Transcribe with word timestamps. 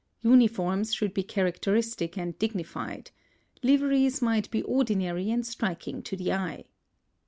Uniforms 0.23 0.95
should 0.95 1.13
be 1.13 1.21
characteristic 1.21 2.17
and 2.17 2.35
dignified; 2.39 3.11
liveries 3.61 4.19
might 4.19 4.49
be 4.49 4.63
ordinary 4.63 5.29
and 5.29 5.45
striking 5.45 6.01
to 6.01 6.15
the 6.17 6.33
eye. 6.33 6.65